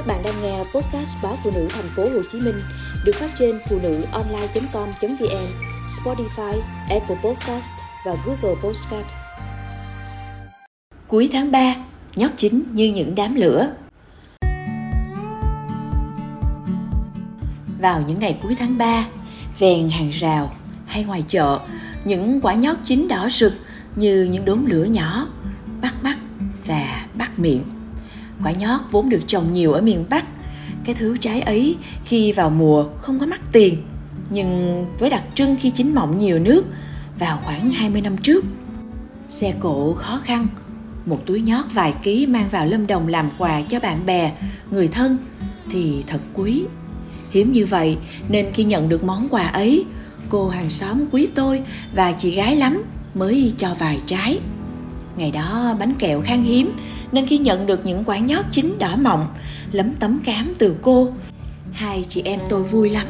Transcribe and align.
Các 0.00 0.06
bạn 0.06 0.22
đang 0.22 0.42
nghe 0.42 0.58
podcast 0.58 1.16
báo 1.22 1.36
phụ 1.44 1.50
nữ 1.54 1.68
thành 1.70 1.88
phố 1.96 2.02
Hồ 2.02 2.22
Chí 2.32 2.40
Minh 2.40 2.54
được 3.04 3.12
phát 3.14 3.30
trên 3.38 3.58
phụ 3.68 3.78
nữ 3.82 4.02
online.com.vn, 4.12 5.46
Spotify, 5.86 6.60
Apple 6.88 7.16
Podcast 7.24 7.72
và 8.06 8.16
Google 8.26 8.60
Podcast. 8.62 9.06
Cuối 11.08 11.28
tháng 11.32 11.50
3, 11.50 11.74
nhót 12.16 12.30
chín 12.36 12.62
như 12.72 12.92
những 12.94 13.14
đám 13.14 13.34
lửa. 13.34 13.72
Vào 17.80 18.04
những 18.08 18.18
ngày 18.18 18.38
cuối 18.42 18.54
tháng 18.58 18.78
3, 18.78 19.04
ven 19.58 19.90
hàng 19.90 20.10
rào 20.10 20.54
hay 20.86 21.04
ngoài 21.04 21.24
chợ, 21.28 21.58
những 22.04 22.40
quả 22.40 22.54
nhót 22.54 22.76
chín 22.82 23.08
đỏ 23.08 23.28
rực 23.30 23.52
như 23.96 24.28
những 24.32 24.44
đốm 24.44 24.66
lửa 24.66 24.84
nhỏ, 24.84 25.26
bắt 25.82 25.94
mắt 26.02 26.16
và 26.66 27.06
bắt 27.14 27.38
miệng 27.38 27.79
Quả 28.44 28.52
nhót 28.52 28.80
vốn 28.90 29.08
được 29.08 29.20
trồng 29.26 29.52
nhiều 29.52 29.72
ở 29.72 29.80
miền 29.80 30.04
Bắc. 30.10 30.24
Cái 30.84 30.94
thứ 30.94 31.16
trái 31.16 31.40
ấy 31.40 31.76
khi 32.04 32.32
vào 32.32 32.50
mùa 32.50 32.86
không 32.98 33.18
có 33.18 33.26
mắc 33.26 33.40
tiền, 33.52 33.76
nhưng 34.30 34.84
với 34.98 35.10
đặc 35.10 35.24
trưng 35.34 35.56
khi 35.60 35.70
chín 35.70 35.94
mọng 35.94 36.18
nhiều 36.18 36.38
nước 36.38 36.64
vào 37.18 37.38
khoảng 37.44 37.70
20 37.70 38.00
năm 38.00 38.16
trước. 38.16 38.44
Xe 39.26 39.54
cộ 39.60 39.92
khó 39.94 40.20
khăn, 40.24 40.46
một 41.06 41.26
túi 41.26 41.40
nhót 41.40 41.64
vài 41.72 41.94
ký 42.02 42.26
mang 42.26 42.48
vào 42.48 42.66
Lâm 42.66 42.86
Đồng 42.86 43.08
làm 43.08 43.30
quà 43.38 43.62
cho 43.62 43.80
bạn 43.80 44.06
bè, 44.06 44.32
người 44.70 44.88
thân 44.88 45.16
thì 45.70 46.04
thật 46.06 46.20
quý. 46.34 46.64
Hiếm 47.30 47.52
như 47.52 47.66
vậy 47.66 47.96
nên 48.28 48.46
khi 48.54 48.64
nhận 48.64 48.88
được 48.88 49.04
món 49.04 49.28
quà 49.28 49.46
ấy, 49.46 49.84
cô 50.28 50.48
hàng 50.48 50.70
xóm 50.70 51.04
quý 51.10 51.28
tôi 51.34 51.62
và 51.94 52.12
chị 52.12 52.30
gái 52.30 52.56
lắm 52.56 52.82
mới 53.14 53.52
cho 53.56 53.74
vài 53.78 54.00
trái. 54.06 54.40
Ngày 55.16 55.30
đó 55.30 55.76
bánh 55.78 55.94
kẹo 55.98 56.20
khan 56.20 56.42
hiếm 56.42 56.72
nên 57.12 57.26
khi 57.26 57.38
nhận 57.38 57.66
được 57.66 57.86
những 57.86 58.04
quả 58.04 58.18
nhót 58.18 58.44
chín 58.50 58.74
đỏ 58.78 58.96
mọng, 58.96 59.26
lấm 59.72 59.94
tấm 59.94 60.20
cám 60.24 60.54
từ 60.58 60.74
cô, 60.82 61.12
hai 61.72 62.04
chị 62.08 62.22
em 62.24 62.40
tôi 62.48 62.62
vui 62.62 62.90
lắm. 62.90 63.06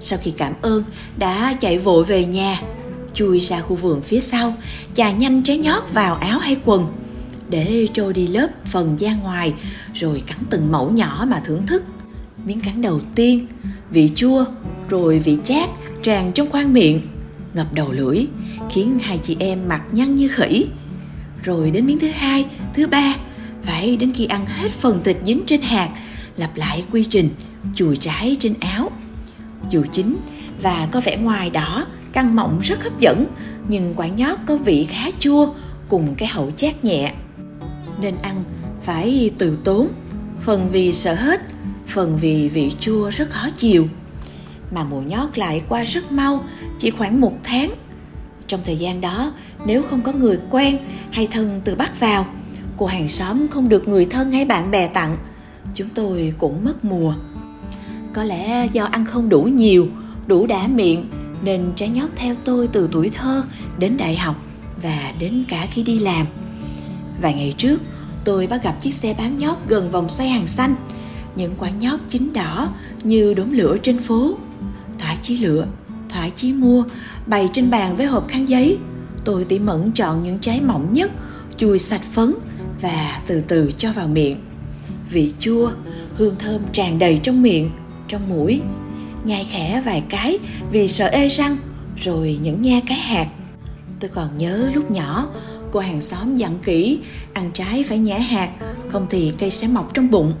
Sau 0.00 0.18
khi 0.22 0.30
cảm 0.30 0.52
ơn, 0.62 0.84
đã 1.16 1.54
chạy 1.60 1.78
vội 1.78 2.04
về 2.04 2.24
nhà, 2.24 2.60
chui 3.14 3.40
ra 3.40 3.60
khu 3.60 3.76
vườn 3.76 4.02
phía 4.02 4.20
sau, 4.20 4.54
chà 4.94 5.12
nhanh 5.12 5.42
trái 5.42 5.58
nhót 5.58 5.82
vào 5.92 6.14
áo 6.14 6.38
hay 6.38 6.56
quần, 6.64 6.86
để 7.48 7.86
trôi 7.94 8.12
đi 8.12 8.26
lớp 8.26 8.48
phần 8.66 9.00
da 9.00 9.14
ngoài, 9.14 9.54
rồi 9.94 10.22
cắn 10.26 10.38
từng 10.50 10.72
mẫu 10.72 10.90
nhỏ 10.90 11.26
mà 11.28 11.40
thưởng 11.44 11.66
thức. 11.66 11.84
Miếng 12.44 12.60
cắn 12.60 12.82
đầu 12.82 13.00
tiên, 13.14 13.46
vị 13.90 14.10
chua, 14.14 14.44
rồi 14.88 15.18
vị 15.18 15.38
chát 15.44 15.68
tràn 16.02 16.32
trong 16.32 16.50
khoang 16.50 16.72
miệng, 16.72 17.00
ngập 17.54 17.72
đầu 17.74 17.92
lưỡi, 17.92 18.26
khiến 18.70 18.98
hai 19.02 19.18
chị 19.22 19.36
em 19.38 19.68
mặt 19.68 19.82
nhăn 19.92 20.14
như 20.16 20.28
khỉ 20.28 20.66
rồi 21.42 21.70
đến 21.70 21.86
miếng 21.86 21.98
thứ 21.98 22.08
hai, 22.08 22.46
thứ 22.74 22.86
ba. 22.86 23.14
Phải 23.62 23.96
đến 23.96 24.12
khi 24.12 24.26
ăn 24.26 24.46
hết 24.46 24.70
phần 24.70 25.00
thịt 25.04 25.16
dính 25.24 25.42
trên 25.46 25.62
hạt, 25.62 25.90
lặp 26.36 26.56
lại 26.56 26.84
quy 26.92 27.04
trình, 27.04 27.28
chùi 27.74 27.96
trái 27.96 28.36
trên 28.40 28.54
áo. 28.60 28.90
Dù 29.70 29.84
chín 29.92 30.16
và 30.62 30.88
có 30.92 31.00
vẻ 31.00 31.16
ngoài 31.16 31.50
đỏ, 31.50 31.86
căng 32.12 32.36
mọng 32.36 32.60
rất 32.60 32.84
hấp 32.84 33.00
dẫn, 33.00 33.26
nhưng 33.68 33.94
quả 33.96 34.06
nhót 34.06 34.38
có 34.46 34.56
vị 34.56 34.86
khá 34.90 35.10
chua 35.18 35.54
cùng 35.88 36.14
cái 36.14 36.28
hậu 36.28 36.50
chát 36.50 36.84
nhẹ. 36.84 37.12
Nên 38.00 38.14
ăn 38.22 38.44
phải 38.82 39.30
từ 39.38 39.58
tốn, 39.64 39.88
phần 40.40 40.70
vì 40.72 40.92
sợ 40.92 41.14
hết, 41.14 41.40
phần 41.86 42.18
vì 42.20 42.48
vị 42.48 42.72
chua 42.80 43.10
rất 43.10 43.30
khó 43.30 43.48
chịu 43.56 43.88
mà 44.74 44.84
mùa 44.84 45.00
nhót 45.00 45.38
lại 45.38 45.62
qua 45.68 45.84
rất 45.84 46.12
mau, 46.12 46.44
chỉ 46.78 46.90
khoảng 46.90 47.20
một 47.20 47.38
tháng 47.44 47.70
trong 48.48 48.60
thời 48.64 48.76
gian 48.76 49.00
đó, 49.00 49.32
nếu 49.66 49.82
không 49.82 50.02
có 50.02 50.12
người 50.12 50.38
quen 50.50 50.78
hay 51.10 51.26
thân 51.26 51.60
từ 51.64 51.74
bắc 51.74 52.00
vào, 52.00 52.26
cô 52.76 52.86
hàng 52.86 53.08
xóm 53.08 53.48
không 53.48 53.68
được 53.68 53.88
người 53.88 54.04
thân 54.04 54.32
hay 54.32 54.44
bạn 54.44 54.70
bè 54.70 54.88
tặng. 54.88 55.16
Chúng 55.74 55.88
tôi 55.88 56.34
cũng 56.38 56.64
mất 56.64 56.84
mùa. 56.84 57.14
Có 58.14 58.24
lẽ 58.24 58.68
do 58.72 58.84
ăn 58.84 59.04
không 59.04 59.28
đủ 59.28 59.42
nhiều, 59.42 59.88
đủ 60.26 60.46
đã 60.46 60.66
miệng, 60.66 61.10
nên 61.44 61.72
trái 61.76 61.88
nhót 61.88 62.10
theo 62.16 62.34
tôi 62.44 62.66
từ 62.66 62.88
tuổi 62.92 63.10
thơ 63.14 63.44
đến 63.78 63.96
đại 63.96 64.16
học 64.16 64.36
và 64.82 65.12
đến 65.18 65.44
cả 65.48 65.66
khi 65.70 65.82
đi 65.82 65.98
làm. 65.98 66.26
Vài 67.20 67.34
ngày 67.34 67.54
trước, 67.56 67.80
tôi 68.24 68.46
bắt 68.46 68.62
gặp 68.62 68.76
chiếc 68.80 68.94
xe 68.94 69.14
bán 69.18 69.38
nhót 69.38 69.56
gần 69.68 69.90
vòng 69.90 70.08
xoay 70.08 70.28
hàng 70.28 70.46
xanh. 70.46 70.74
Những 71.36 71.54
quả 71.58 71.70
nhót 71.70 72.00
chín 72.08 72.32
đỏ 72.34 72.68
như 73.02 73.34
đốm 73.34 73.52
lửa 73.52 73.76
trên 73.82 73.98
phố. 73.98 74.34
Thỏa 74.98 75.14
chí 75.22 75.36
lửa 75.36 75.66
thoải 76.12 76.30
chí 76.36 76.52
mua, 76.52 76.84
bày 77.26 77.48
trên 77.52 77.70
bàn 77.70 77.96
với 77.96 78.06
hộp 78.06 78.28
khăn 78.28 78.48
giấy. 78.48 78.78
Tôi 79.24 79.44
tỉ 79.44 79.58
mẩn 79.58 79.92
chọn 79.92 80.22
những 80.22 80.38
trái 80.38 80.60
mỏng 80.60 80.92
nhất, 80.92 81.10
chùi 81.56 81.78
sạch 81.78 82.02
phấn 82.12 82.34
và 82.80 83.20
từ 83.26 83.40
từ 83.48 83.72
cho 83.76 83.92
vào 83.92 84.08
miệng. 84.08 84.36
Vị 85.10 85.32
chua, 85.38 85.70
hương 86.14 86.36
thơm 86.38 86.62
tràn 86.72 86.98
đầy 86.98 87.20
trong 87.22 87.42
miệng, 87.42 87.70
trong 88.08 88.28
mũi. 88.28 88.60
Nhai 89.24 89.46
khẽ 89.50 89.82
vài 89.84 90.02
cái 90.08 90.38
vì 90.72 90.88
sợ 90.88 91.06
ê 91.06 91.28
răng, 91.28 91.56
rồi 92.02 92.38
những 92.42 92.62
nha 92.62 92.80
cái 92.88 92.98
hạt. 92.98 93.28
Tôi 94.00 94.10
còn 94.14 94.38
nhớ 94.38 94.70
lúc 94.74 94.90
nhỏ, 94.90 95.28
cô 95.70 95.80
hàng 95.80 96.00
xóm 96.00 96.36
dặn 96.36 96.58
kỹ, 96.64 96.98
ăn 97.32 97.50
trái 97.54 97.84
phải 97.88 97.98
nhả 97.98 98.18
hạt, 98.18 98.50
không 98.88 99.06
thì 99.10 99.32
cây 99.38 99.50
sẽ 99.50 99.68
mọc 99.68 99.94
trong 99.94 100.10
bụng. 100.10 100.32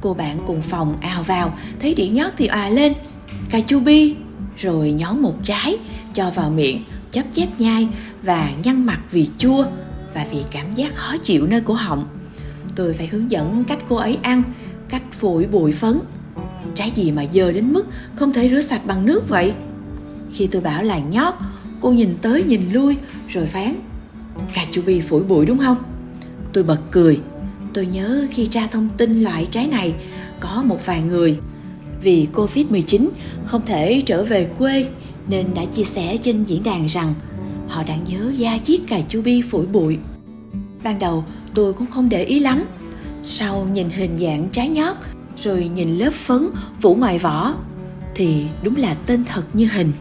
Cô 0.00 0.14
bạn 0.14 0.38
cùng 0.46 0.62
phòng 0.62 0.96
ào 1.00 1.22
vào, 1.22 1.56
thấy 1.80 1.94
đĩa 1.94 2.08
nhót 2.08 2.32
thì 2.36 2.46
òa 2.46 2.68
lên, 2.68 2.92
cà 3.50 3.60
chua 3.60 3.80
bi 3.80 4.14
rồi 4.58 4.92
nhón 4.92 5.20
một 5.20 5.34
trái, 5.44 5.78
cho 6.14 6.30
vào 6.30 6.50
miệng 6.50 6.84
chấp 7.10 7.24
chép 7.32 7.48
nhai 7.58 7.88
và 8.22 8.50
nhăn 8.64 8.86
mặt 8.86 9.00
vì 9.10 9.28
chua 9.38 9.64
và 10.14 10.26
vì 10.30 10.38
cảm 10.50 10.72
giác 10.72 10.94
khó 10.94 11.16
chịu 11.22 11.46
nơi 11.46 11.60
cổ 11.60 11.74
họng. 11.74 12.08
Tôi 12.76 12.92
phải 12.92 13.06
hướng 13.06 13.30
dẫn 13.30 13.64
cách 13.64 13.78
cô 13.88 13.96
ấy 13.96 14.18
ăn, 14.22 14.42
cách 14.88 15.02
phổi 15.12 15.46
bụi 15.46 15.72
phấn. 15.72 15.98
Trái 16.74 16.92
gì 16.96 17.12
mà 17.12 17.24
dơ 17.32 17.52
đến 17.52 17.72
mức 17.72 17.86
không 18.14 18.32
thể 18.32 18.48
rửa 18.48 18.60
sạch 18.60 18.86
bằng 18.86 19.06
nước 19.06 19.28
vậy? 19.28 19.52
Khi 20.32 20.46
tôi 20.46 20.62
bảo 20.62 20.82
là 20.82 20.98
nhót, 20.98 21.34
cô 21.80 21.92
nhìn 21.92 22.16
tới 22.22 22.42
nhìn 22.42 22.72
lui, 22.72 22.96
rồi 23.28 23.46
phán, 23.46 23.74
cà 24.54 24.62
chua 24.72 24.82
bi 24.82 25.00
phổi 25.00 25.22
bụi 25.22 25.46
đúng 25.46 25.58
không? 25.58 25.76
Tôi 26.52 26.64
bật 26.64 26.80
cười. 26.90 27.20
Tôi 27.74 27.86
nhớ 27.86 28.26
khi 28.30 28.46
tra 28.46 28.66
thông 28.66 28.88
tin 28.96 29.22
loại 29.22 29.46
trái 29.50 29.66
này, 29.66 29.94
có 30.40 30.62
một 30.62 30.86
vài 30.86 31.00
người 31.00 31.38
vì 32.00 32.26
Covid-19 32.34 33.08
không 33.44 33.66
thể 33.66 34.02
trở 34.06 34.24
về 34.24 34.50
quê 34.58 34.86
nên 35.28 35.46
đã 35.54 35.64
chia 35.64 35.84
sẻ 35.84 36.16
trên 36.16 36.44
diễn 36.44 36.62
đàn 36.62 36.86
rằng 36.86 37.14
họ 37.68 37.82
đang 37.84 38.04
nhớ 38.04 38.32
da 38.36 38.58
diết 38.64 38.80
cà 38.88 39.00
chua 39.08 39.22
bi 39.22 39.42
phủi 39.42 39.66
bụi. 39.66 39.98
Ban 40.82 40.98
đầu, 40.98 41.24
tôi 41.54 41.72
cũng 41.72 41.86
không 41.86 42.08
để 42.08 42.24
ý 42.24 42.40
lắm. 42.40 42.64
Sau 43.22 43.68
nhìn 43.72 43.90
hình 43.90 44.18
dạng 44.18 44.48
trái 44.52 44.68
nhót, 44.68 44.96
rồi 45.42 45.70
nhìn 45.74 45.98
lớp 45.98 46.12
phấn 46.12 46.48
phủ 46.80 46.94
ngoài 46.94 47.18
vỏ 47.18 47.54
thì 48.14 48.46
đúng 48.62 48.76
là 48.76 48.94
tên 48.94 49.24
thật 49.24 49.42
như 49.52 49.68
hình. 49.72 49.92